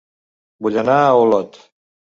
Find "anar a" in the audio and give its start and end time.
0.85-1.13